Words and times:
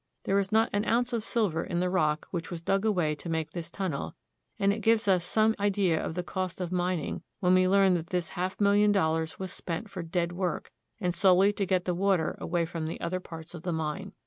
There 0.23 0.35
was 0.35 0.51
not 0.51 0.71
an 0.73 0.83
ounce 0.85 1.13
of 1.13 1.23
silver 1.23 1.63
in 1.63 1.79
the 1.79 1.87
rock 1.87 2.27
which 2.31 2.49
was 2.49 2.63
dug 2.63 2.85
away 2.85 3.13
to 3.13 3.29
make 3.29 3.51
this 3.51 3.69
tunnel, 3.69 4.15
and 4.57 4.73
it 4.73 4.79
gives 4.81 5.07
us 5.07 5.23
some 5.23 5.53
idea 5.59 6.03
of 6.03 6.15
the 6.15 6.23
cost 6.23 6.59
of 6.59 6.71
mining 6.71 7.21
when 7.39 7.53
we 7.53 7.67
learn 7.67 7.93
that 7.93 8.07
this 8.07 8.29
half 8.29 8.59
million 8.59 8.91
dollars 8.91 9.37
was 9.37 9.53
spent 9.53 9.91
for 9.91 10.01
dead 10.01 10.31
work, 10.31 10.71
and 10.99 11.13
solely 11.13 11.53
to 11.53 11.67
get 11.67 11.85
the 11.85 11.93
water 11.93 12.35
away 12.41 12.65
from 12.65 12.87
the 12.87 12.99
other 12.99 13.19
parts 13.19 13.53
of 13.53 13.61
the 13.61 13.71
mine. 13.71 14.13